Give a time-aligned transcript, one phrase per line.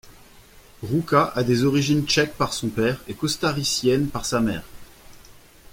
[0.81, 4.63] Roucka a des origines tchéques par son père et costa-ricienne par sa mère.